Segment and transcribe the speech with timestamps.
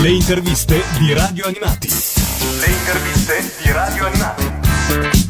[0.00, 1.86] Le interviste di Radio Animati.
[1.86, 4.50] Le interviste di Radio Animati.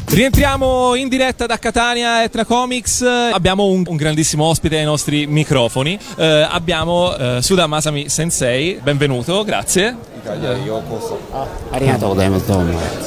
[0.07, 3.01] Rientriamo in diretta da Catania Etna Comics.
[3.01, 5.99] Abbiamo un, un grandissimo ospite ai nostri microfoni.
[6.15, 8.79] Eh, abbiamo eh, Suda Masami Sensei.
[8.81, 9.93] Benvenuto, grazie.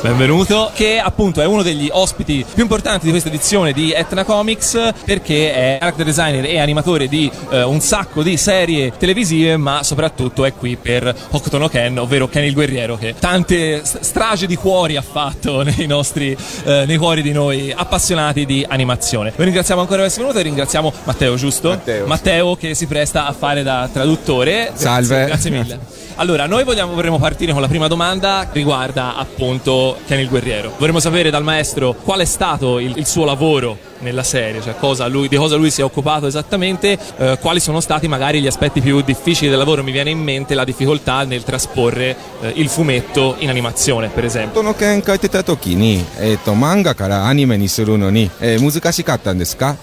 [0.03, 4.93] Benvenuto, che appunto è uno degli ospiti più importanti di questa edizione di Etna Comics
[5.05, 10.45] perché è character designer e animatore di eh, un sacco di serie televisive, ma soprattutto
[10.45, 14.96] è qui per Hokuto Ken, ovvero Ken il guerriero, che tante st- strage di cuori
[14.96, 19.32] ha fatto nei nostri eh, nei cuori di noi appassionati di animazione.
[19.37, 21.68] Vi ringraziamo ancora per essere venuto e ringraziamo Matteo, giusto?
[21.68, 22.09] Matteo, sì.
[22.09, 24.73] Matteo che si presta a fare da traduttore.
[24.75, 25.26] Salve.
[25.26, 26.03] Grazie, grazie mille.
[26.17, 30.74] Allora, noi vogliamo, vorremmo partire con la prima domanda che riguarda appunto Ken il Guerriero.
[30.78, 35.08] Vorremmo sapere dal maestro qual è stato il, il suo lavoro nella serie, cioè cosa
[35.08, 38.80] lui, di cosa lui si è occupato esattamente, eh, quali sono stati magari gli aspetti
[38.80, 39.84] più difficili del lavoro.
[39.84, 44.62] Mi viene in mente la difficoltà nel trasporre eh, il fumetto in animazione, per esempio.
[44.62, 49.78] この件書いてた時に、えー、と漫画からアニメにするのに、えー難しかったんですか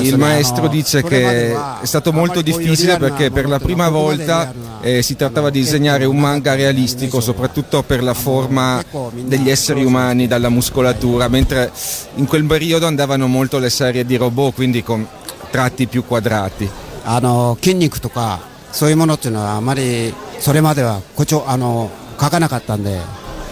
[0.00, 5.14] Il maestro dice che è stato molto difficile perché per la prima volta eh, si
[5.14, 11.28] trattava di disegnare un manga realistico, soprattutto per la forma degli esseri umani, dalla muscolatura,
[11.28, 11.70] mentre
[12.16, 15.06] in quel periodo andavano molto le serie di robot, quindi con
[15.50, 16.68] tratti più quadrati.
[17.10, 18.40] あの筋肉とか
[18.70, 21.90] そういうものっていうのはあまりそれまでは誇張あの
[22.20, 23.00] 書かなかったんで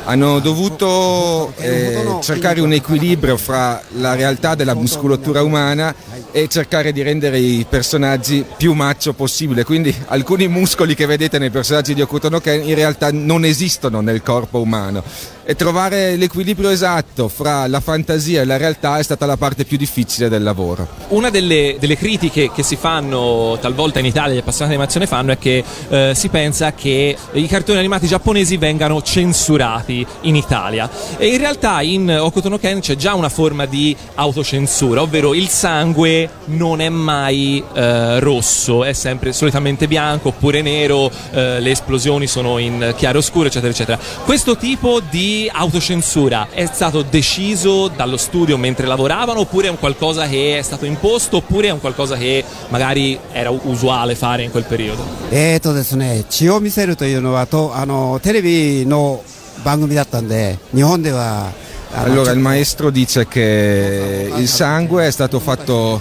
[0.03, 5.93] hanno dovuto eh, cercare un equilibrio fra la realtà della muscolatura umana
[6.31, 9.63] e cercare di rendere i personaggi più macho possibile.
[9.63, 14.01] Quindi alcuni muscoli che vedete nei personaggi di Okuto no Ken in realtà non esistono
[14.01, 15.03] nel corpo umano.
[15.51, 19.75] E trovare l'equilibrio esatto fra la fantasia e la realtà è stata la parte più
[19.75, 20.87] difficile del lavoro.
[21.09, 25.33] Una delle, delle critiche che si fanno talvolta in Italia, gli appassionati di animazione fanno,
[25.33, 30.89] è che eh, si pensa che i cartoni animati giapponesi vengano censurati in Italia.
[31.17, 35.49] E in realtà in Okuto no Ken c'è già una forma di autocensura, ovvero il
[35.49, 42.25] sangue non è mai eh, rosso, è sempre solitamente bianco oppure nero, eh, le esplosioni
[42.25, 43.99] sono in chiaro scuro, eccetera, eccetera.
[44.23, 50.26] Questo tipo di autocensura è stato deciso dallo studio mentre lavoravano oppure è un qualcosa
[50.26, 54.64] che è stato imposto oppure è un qualcosa che magari era usuale fare in quel
[54.64, 55.04] periodo?
[55.30, 59.22] えーとですね血を見せるというのはとあのテレビの
[59.64, 61.52] 番組だったんで日本では
[61.94, 66.00] あの Allora il maestro dice che il sangue è stato fatto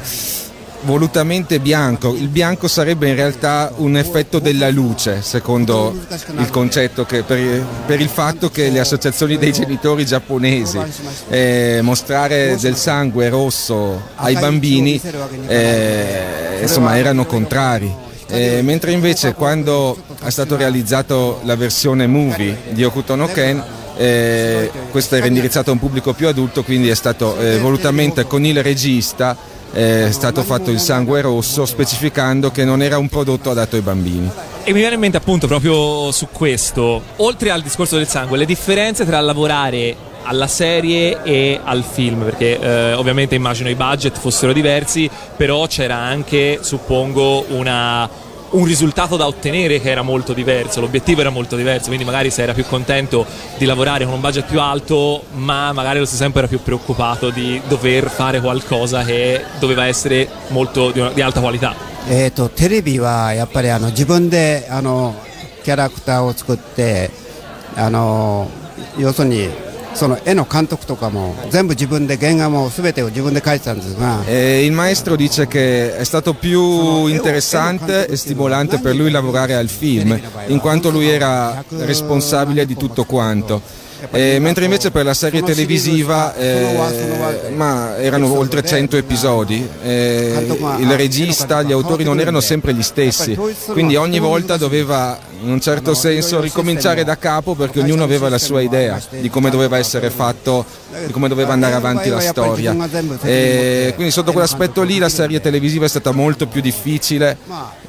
[0.83, 2.15] volutamente bianco.
[2.15, 5.95] Il bianco sarebbe in realtà un effetto della luce, secondo
[6.37, 10.79] il concetto che per, per il fatto che le associazioni dei genitori giapponesi
[11.29, 15.01] eh, mostrare del sangue rosso ai bambini
[15.47, 18.09] eh, insomma erano contrari.
[18.33, 23.61] Eh, mentre invece quando è stato realizzato la versione movie di Okuto no Ken
[23.97, 28.45] eh, questo era indirizzato a un pubblico più adulto quindi è stato eh, volutamente con
[28.45, 29.37] il regista
[29.73, 34.31] è stato fatto il sangue rosso specificando che non era un prodotto adatto ai bambini.
[34.65, 38.45] E mi viene in mente appunto proprio su questo, oltre al discorso del sangue, le
[38.45, 44.53] differenze tra lavorare alla serie e al film, perché eh, ovviamente immagino i budget fossero
[44.53, 48.09] diversi, però c'era anche, suppongo, una,
[48.52, 52.42] un risultato da ottenere che era molto diverso, l'obiettivo era molto diverso, quindi magari si
[52.42, 53.26] era più contento
[53.58, 57.32] di lavorare con un budget più alto, ma magari allo stesso tempo era più preoccupato
[57.32, 61.76] di dover fare qualcosa che doveva essere molto di, una- di alta qualità.
[62.08, 65.16] えーとテレビはやっぱりあの自分であの
[65.64, 67.10] キャラクターを作って
[67.76, 68.48] あの
[69.00, 69.50] 要するに
[69.94, 79.56] その絵の監督とかも全部自分で原画も全てを自分で描いてたんですが E il maestro dice che è stato più interessante e stimolante per lui lavorare
[79.56, 83.62] al film, in quanto lui era responsabile di tutto quanto.
[84.11, 90.47] E mentre invece per la serie televisiva eh, ma erano oltre 100 episodi, eh,
[90.79, 93.39] il regista, gli autori non erano sempre gli stessi,
[93.69, 98.39] quindi ogni volta doveva in un certo senso ricominciare da capo perché ognuno aveva la
[98.39, 100.65] sua idea di come doveva essere fatto,
[101.07, 102.77] di come doveva andare avanti la storia.
[103.23, 107.37] E quindi sotto quell'aspetto lì la serie televisiva è stata molto più difficile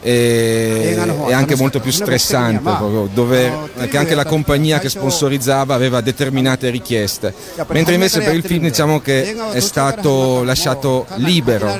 [0.01, 6.01] e, e anche molto più stressante, proprio, dover- perché anche la compagnia che sponsorizzava aveva
[6.01, 7.33] determinate richieste,
[7.67, 11.77] mentre invece per il film diciamo che è stato lasciato libero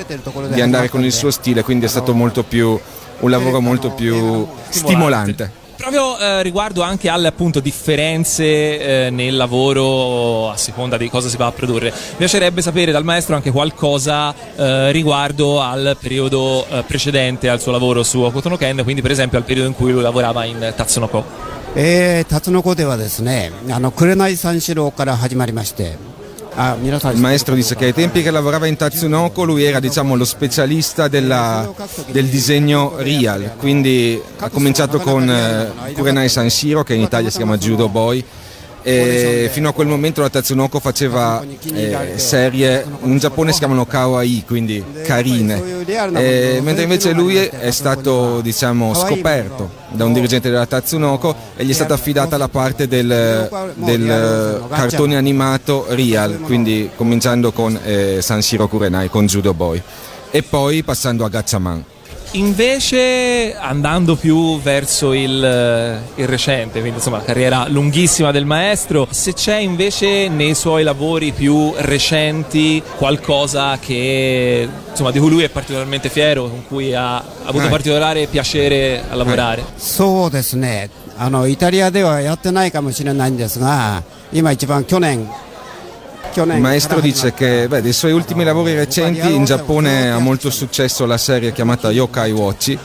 [0.49, 2.79] di andare con il suo stile, quindi è stato molto più,
[3.19, 10.50] un lavoro molto più stimolante Proprio eh, riguardo anche alle appunto differenze eh, nel lavoro
[10.50, 14.34] a seconda di cosa si va a produrre, mi piacerebbe sapere dal maestro anche qualcosa
[14.56, 19.10] eh, riguardo al periodo eh, precedente al suo lavoro su Okuto no Ken, quindi per
[19.10, 21.54] esempio al periodo in cui lui lavorava in Tatsunoko.
[21.78, 26.09] えー、タツノコではですねあの紅三四郎から始まりまして Ah,
[26.53, 31.07] il maestro dice che ai tempi che lavorava in Tatsunoko lui era diciamo, lo specialista
[31.07, 31.71] della,
[32.07, 37.57] del disegno real, quindi ha cominciato con eh, Kurenai Sanshiro che in Italia si chiama
[37.57, 38.23] Judo Boy
[38.83, 41.43] e fino a quel momento la Tatsunoko faceva
[41.73, 45.83] eh, serie in Giappone si chiamano kawaii quindi carine.
[45.85, 51.69] e, mentre invece lui è stato diciamo, scoperto da un dirigente della Tatsunoko e gli
[51.69, 58.67] è stata affidata la parte del, del cartone animato real quindi cominciando con eh, Sanshiro
[58.67, 59.81] Kurenai con Judo Boy.
[60.33, 61.83] E poi passando a Gatchaman
[62.32, 69.32] Invece andando più verso il, eh, il, recente, quindi insomma carriera lunghissima del maestro, se
[69.32, 76.10] c'è invece nei suoi lavori più recenti qualcosa che, insomma, di cui lui è particolarmente
[76.10, 79.64] fiero, con cui ha, ha avuto particolare piacere a lavorare.
[79.78, 80.90] そうですね。
[81.18, 85.26] あのイタリアではやってないかもしれないんですが、今一番去年
[86.35, 91.05] il maestro dice che beh, dei suoi ultimi lavori recenti in Giappone ha molto successo
[91.05, 92.79] la serie chiamata Yokai Watchi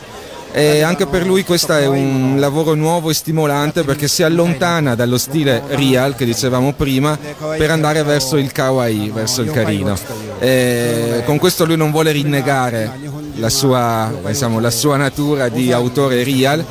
[0.52, 5.19] e anche per lui questo è un lavoro nuovo e stimolante perché si allontana dallo
[5.19, 7.19] stile real che dicevamo prima
[7.58, 9.94] per andare verso il kawaii, verso il carino.
[10.38, 12.90] E con questo lui non vuole rinnegare
[13.34, 16.64] la sua, diciamo, la sua natura di autore real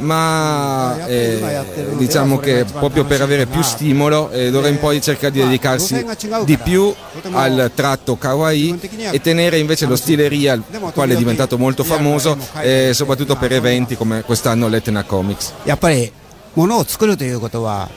[0.00, 1.64] ma eh,
[1.96, 6.04] diciamo che proprio per avere più stimolo eh, d'ora in poi cerca di dedicarsi
[6.44, 6.94] di più
[7.32, 8.78] al tratto kawaii
[9.10, 10.62] e tenere invece lo stile real,
[10.92, 15.52] quale è diventato molto famoso, eh, soprattutto per eventi come quest'anno l'Etna Comics.
[15.64, 16.12] やっぱり
[16.54, 17.88] 物を作るということは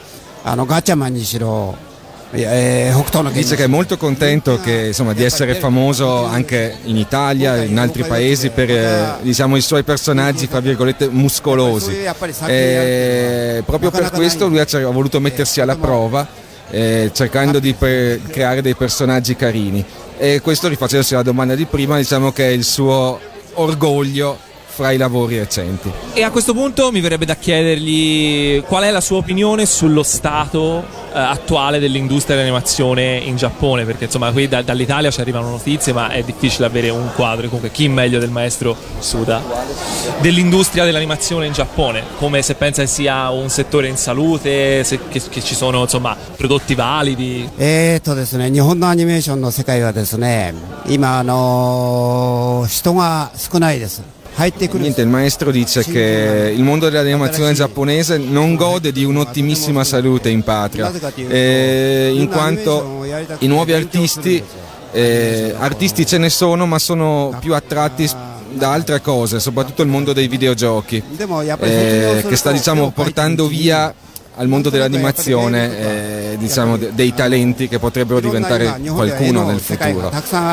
[0.44, 1.75] あのガチャマンにしろ
[3.31, 8.02] Dice che è molto contento che, insomma, di essere famoso anche in Italia in altri
[8.04, 11.92] paesi per eh, diciamo, i suoi personaggi, fra virgolette, muscolosi.
[12.46, 16.26] E proprio per questo lui ha voluto mettersi alla prova
[16.70, 19.84] eh, cercando di pre- creare dei personaggi carini.
[20.16, 23.20] E questo rifacendosi alla domanda di prima, diciamo che è il suo
[23.54, 24.38] orgoglio
[24.79, 25.91] fra i lavori recenti.
[26.13, 30.81] E a questo punto mi verrebbe da chiedergli qual è la sua opinione sullo stato
[31.13, 36.11] eh, attuale dell'industria dell'animazione in Giappone, perché insomma qui da, dall'Italia ci arrivano notizie, ma
[36.11, 37.47] è difficile avere un quadro.
[37.47, 39.41] Comunque, chi meglio del maestro Suda
[40.21, 42.03] dell'industria dell'animazione in Giappone?
[42.17, 46.15] Come se pensa che sia un settore in salute, se, che, che ci sono insomma
[46.38, 47.50] prodotti validi?
[47.57, 50.53] えーとですね、日本のアニメーションの世界はですね、
[50.88, 54.12] 今あの人が少ないです。
[54.78, 60.42] Niente, il maestro dice che il mondo dell'animazione giapponese non gode di un'ottimissima salute in
[60.42, 60.90] patria,
[61.28, 63.04] eh, in quanto
[63.38, 64.42] i nuovi artisti,
[64.92, 68.10] eh, artisti ce ne sono, ma sono più attratti
[68.52, 71.02] da altre cose, soprattutto il mondo dei videogiochi,
[71.60, 73.92] eh, che sta diciamo, portando via
[74.36, 80.10] al mondo dell'animazione eh, diciamo, de- dei talenti che potrebbero diventare qualcuno nel futuro.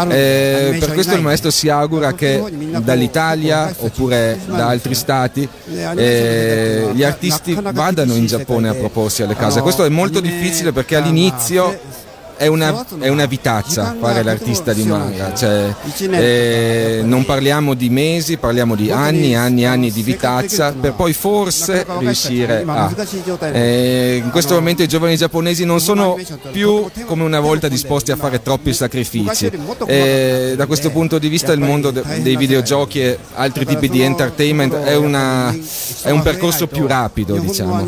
[0.10, 2.42] Eh, per questo il maestro si augura che
[2.84, 5.48] dall'Italia oppure da altri stati
[5.96, 9.62] eh, gli artisti vadano in Giappone a proporsi alle case.
[9.62, 11.78] Questo è molto difficile perché all'inizio
[12.42, 15.72] è una, è una, vitaccia fare l'artista di manga, cioè,
[16.10, 21.14] eh, non parliamo di mesi, parliamo di anni anni e anni di vitaccia per poi
[21.14, 22.92] forse riuscire a...
[23.52, 26.18] Eh, in questo momento i giovani giapponesi non sono
[26.52, 29.52] più come una volta disposti a fare troppi sacrifici.
[29.86, 34.02] Eh, da questo punto di vista il mondo de- dei videogiochi e altri tipi di
[34.02, 35.56] entertainment è, una,
[36.02, 37.86] è un percorso più rapido, diciamo.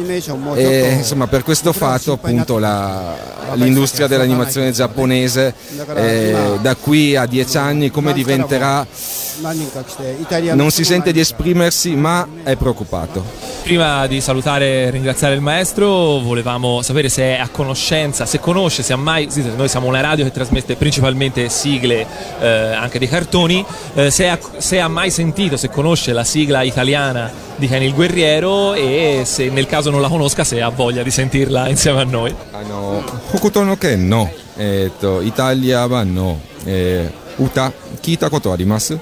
[0.54, 3.16] E, insomma, per questo fatto appunto la,
[3.56, 5.54] l'industria dell'animazione animazione giapponese
[5.96, 8.86] eh, da qui a dieci anni come diventerà?
[10.54, 13.24] non si sente di esprimersi ma è preoccupato.
[13.64, 18.84] Prima di salutare e ringraziare il maestro volevamo sapere se è a conoscenza se conosce
[18.84, 22.06] se ha mai noi siamo una radio che trasmette principalmente sigle
[22.40, 26.62] eh, anche dei cartoni eh, se, ha, se ha mai sentito se conosce la sigla
[26.64, 31.03] italiana di Ken il Guerriero e se nel caso non la conosca se ha voglia
[31.03, 32.35] di sentirla insieme a noi.
[32.53, 37.73] Ah no, Hokuto no Ken no, えっとイタリア版の、えー、歌
[38.03, 38.95] 聞いたことあります？
[38.95, 38.99] イ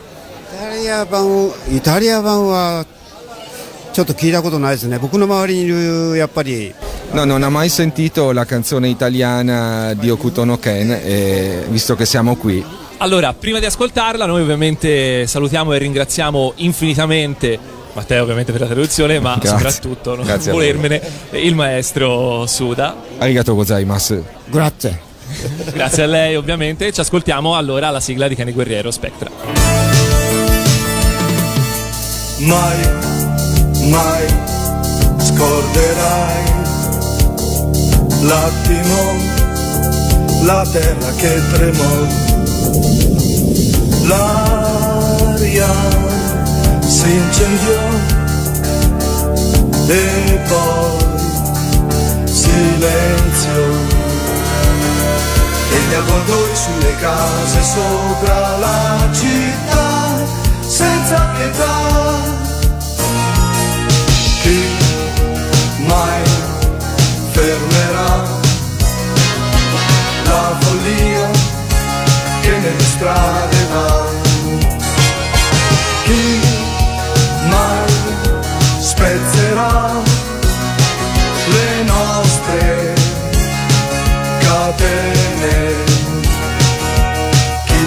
[0.59, 2.87] タリア版イタリア版は
[3.93, 4.99] ちょっと聞いたことないですね。
[4.99, 6.75] 僕の周りにいるやっぱり
[7.13, 12.05] No, non ha mai sentito la canzone italiana di Okuto no Ken, eh, visto che
[12.05, 12.63] siamo qui.
[12.99, 17.59] Allora, prima di ascoltarla, noi ovviamente salutiamo e ringraziamo infinitamente
[17.94, 19.50] Matteo ovviamente per la traduzione, ma Grazie.
[19.50, 22.96] soprattutto non Grazie volermene il maestro Suda.
[23.18, 24.24] Arigato gozaimasu.
[24.46, 25.10] Grazie.
[25.74, 29.30] Grazie a lei ovviamente, ci ascoltiamo allora la sigla di Cani Guerriero Spectra.
[32.40, 32.78] Mai,
[33.90, 34.26] mai
[35.20, 36.44] scorderai
[38.22, 39.16] l'attimo,
[40.44, 42.08] la terra che tremò,
[44.08, 46.10] l'aria
[47.02, 47.82] si incendiò
[49.88, 50.98] e poi
[52.26, 53.64] silenzio.
[55.72, 60.16] E gli avvoltoi sulle case sopra la città
[60.68, 62.41] senza pietà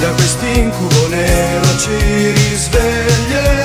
[0.05, 3.64] da quest'incubo nero ci risveglieremo.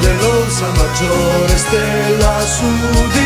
[0.00, 2.64] dell'onza maggiore stella su
[3.12, 3.19] di